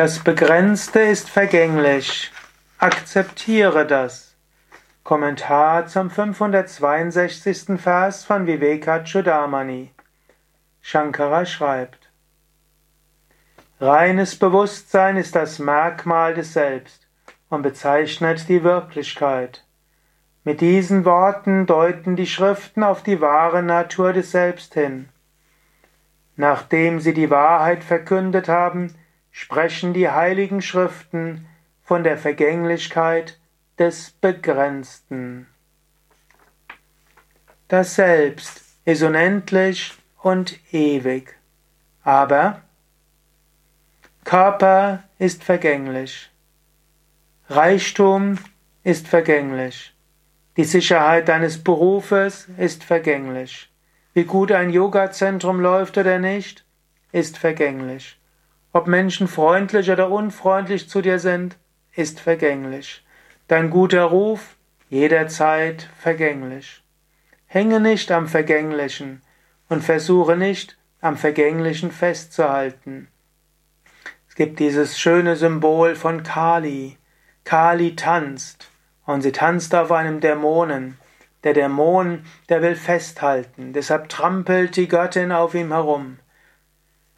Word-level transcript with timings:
Das 0.00 0.20
Begrenzte 0.20 1.00
ist 1.00 1.28
vergänglich. 1.28 2.32
Akzeptiere 2.78 3.86
das. 3.86 4.34
Kommentar 5.04 5.88
zum 5.88 6.08
562. 6.08 7.78
Vers 7.78 8.24
von 8.24 8.46
Vivekachudamani. 8.46 9.90
Shankara 10.80 11.44
schreibt: 11.44 12.10
Reines 13.78 14.36
Bewusstsein 14.36 15.18
ist 15.18 15.36
das 15.36 15.58
Merkmal 15.58 16.32
des 16.32 16.54
Selbst 16.54 17.06
und 17.50 17.60
bezeichnet 17.60 18.48
die 18.48 18.64
Wirklichkeit. 18.64 19.66
Mit 20.44 20.62
diesen 20.62 21.04
Worten 21.04 21.66
deuten 21.66 22.16
die 22.16 22.26
Schriften 22.26 22.84
auf 22.84 23.02
die 23.02 23.20
wahre 23.20 23.62
Natur 23.62 24.14
des 24.14 24.30
Selbst 24.30 24.72
hin. 24.72 25.10
Nachdem 26.36 27.00
sie 27.00 27.12
die 27.12 27.28
Wahrheit 27.28 27.84
verkündet 27.84 28.48
haben, 28.48 28.94
sprechen 29.30 29.92
die 29.92 30.08
heiligen 30.08 30.62
Schriften 30.62 31.46
von 31.82 32.04
der 32.04 32.18
Vergänglichkeit 32.18 33.38
des 33.78 34.10
Begrenzten. 34.12 35.46
Das 37.68 37.94
Selbst 37.94 38.62
ist 38.84 39.02
unendlich 39.02 39.94
und 40.22 40.58
ewig, 40.72 41.36
aber 42.02 42.62
Körper 44.24 45.04
ist 45.18 45.42
vergänglich, 45.42 46.30
Reichtum 47.48 48.38
ist 48.84 49.08
vergänglich, 49.08 49.94
die 50.56 50.64
Sicherheit 50.64 51.28
deines 51.28 51.64
Berufes 51.64 52.48
ist 52.58 52.84
vergänglich, 52.84 53.70
wie 54.12 54.24
gut 54.24 54.52
ein 54.52 54.70
Yogazentrum 54.70 55.60
läuft 55.60 55.96
oder 55.96 56.18
nicht, 56.18 56.64
ist 57.12 57.38
vergänglich. 57.38 58.19
Ob 58.72 58.86
Menschen 58.86 59.26
freundlich 59.26 59.90
oder 59.90 60.10
unfreundlich 60.10 60.88
zu 60.88 61.02
dir 61.02 61.18
sind, 61.18 61.56
ist 61.94 62.20
vergänglich. 62.20 63.04
Dein 63.48 63.70
guter 63.70 64.04
Ruf 64.04 64.56
jederzeit 64.88 65.88
vergänglich. 65.98 66.82
Hänge 67.46 67.80
nicht 67.80 68.12
am 68.12 68.28
Vergänglichen 68.28 69.22
und 69.68 69.82
versuche 69.82 70.36
nicht 70.36 70.78
am 71.00 71.16
Vergänglichen 71.16 71.90
festzuhalten. 71.90 73.08
Es 74.28 74.36
gibt 74.36 74.60
dieses 74.60 74.98
schöne 74.98 75.34
Symbol 75.34 75.96
von 75.96 76.22
Kali. 76.22 76.96
Kali 77.44 77.96
tanzt 77.96 78.68
und 79.04 79.22
sie 79.22 79.32
tanzt 79.32 79.74
auf 79.74 79.90
einem 79.90 80.20
Dämonen. 80.20 80.96
Der 81.42 81.54
Dämon, 81.54 82.24
der 82.48 82.62
will 82.62 82.76
festhalten, 82.76 83.72
deshalb 83.72 84.08
trampelt 84.08 84.76
die 84.76 84.88
Göttin 84.88 85.32
auf 85.32 85.54
ihm 85.54 85.72
herum. 85.72 86.18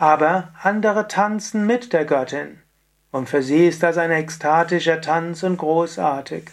Aber 0.00 0.52
andere 0.62 1.08
tanzen 1.08 1.66
mit 1.66 1.92
der 1.92 2.04
Göttin. 2.04 2.62
Und 3.10 3.28
für 3.28 3.42
sie 3.42 3.66
ist 3.66 3.82
das 3.82 3.98
ein 3.98 4.12
ekstatischer 4.12 5.00
Tanz 5.00 5.42
und 5.42 5.56
großartig. 5.56 6.44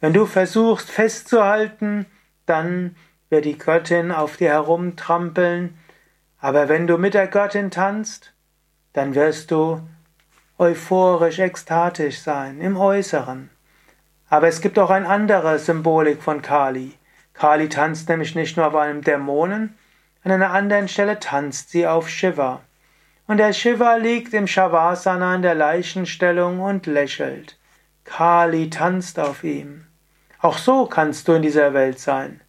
Wenn 0.00 0.12
du 0.12 0.26
versuchst 0.26 0.90
festzuhalten, 0.90 2.04
dann 2.44 2.94
wird 3.30 3.46
die 3.46 3.56
Göttin 3.56 4.12
auf 4.12 4.36
dir 4.36 4.50
herumtrampeln. 4.50 5.78
Aber 6.38 6.68
wenn 6.68 6.86
du 6.86 6.98
mit 6.98 7.14
der 7.14 7.26
Göttin 7.26 7.70
tanzt, 7.70 8.34
dann 8.92 9.14
wirst 9.14 9.50
du 9.50 9.80
euphorisch, 10.58 11.38
ekstatisch 11.38 12.20
sein 12.20 12.60
im 12.60 12.76
Äußeren. 12.76 13.48
Aber 14.28 14.48
es 14.48 14.60
gibt 14.60 14.78
auch 14.78 14.90
eine 14.90 15.08
andere 15.08 15.58
Symbolik 15.58 16.22
von 16.22 16.42
Kali. 16.42 16.92
Kali 17.32 17.70
tanzt 17.70 18.10
nämlich 18.10 18.34
nicht 18.34 18.58
nur 18.58 18.66
auf 18.66 18.74
einem 18.74 19.00
Dämonen, 19.00 19.78
an 20.22 20.32
einer 20.32 20.52
anderen 20.52 20.88
Stelle 20.88 21.18
tanzt 21.18 21.70
sie 21.70 21.86
auf 21.86 22.10
Shiva. 22.10 22.60
Und 23.26 23.38
der 23.38 23.52
Shiva 23.54 23.96
liegt 23.96 24.34
im 24.34 24.46
Shavasana 24.46 25.36
in 25.36 25.42
der 25.42 25.54
Leichenstellung 25.54 26.60
und 26.60 26.86
lächelt. 26.86 27.58
Kali 28.04 28.68
tanzt 28.68 29.18
auf 29.18 29.44
ihm. 29.44 29.86
Auch 30.40 30.58
so 30.58 30.84
kannst 30.84 31.26
du 31.26 31.32
in 31.32 31.42
dieser 31.42 31.72
Welt 31.72 31.98
sein. 31.98 32.42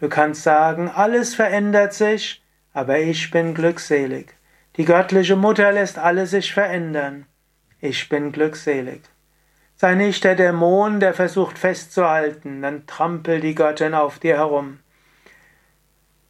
Du 0.00 0.08
kannst 0.08 0.42
sagen, 0.42 0.90
alles 0.90 1.36
verändert 1.36 1.94
sich, 1.94 2.42
aber 2.72 2.98
ich 2.98 3.30
bin 3.30 3.54
glückselig. 3.54 4.34
Die 4.76 4.84
göttliche 4.84 5.36
Mutter 5.36 5.70
lässt 5.70 5.96
alles 5.96 6.32
sich 6.32 6.52
verändern. 6.52 7.26
Ich 7.80 8.08
bin 8.08 8.32
glückselig. 8.32 9.02
Sei 9.76 9.94
nicht 9.94 10.24
der 10.24 10.34
Dämon, 10.34 10.98
der 10.98 11.14
versucht 11.14 11.58
festzuhalten, 11.58 12.62
dann 12.62 12.86
trampelt 12.86 13.44
die 13.44 13.54
Göttin 13.54 13.94
auf 13.94 14.18
dir 14.18 14.38
herum. 14.38 14.80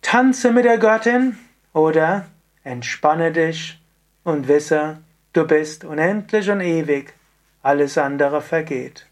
Tanze 0.02 0.52
mit 0.52 0.66
der 0.66 0.78
Göttin 0.78 1.38
oder 1.72 2.26
entspanne 2.62 3.32
dich 3.32 3.80
und 4.26 4.48
wisse, 4.48 4.98
du 5.34 5.46
bist 5.46 5.84
unendlich 5.84 6.50
und 6.50 6.60
ewig, 6.60 7.14
alles 7.62 7.96
andere 7.96 8.42
vergeht. 8.42 9.06